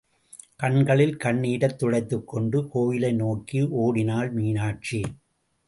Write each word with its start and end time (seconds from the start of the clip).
கண்களில் 0.55 1.17
கண்ணீரைத் 1.17 1.77
துடைத்து 1.77 2.23
கொண்டு 2.23 2.69
கோயிலை 2.69 3.13
நோக்கி 3.13 3.61
ஓடினாள் 3.69 4.31
மீனாட்சி. 4.31 5.01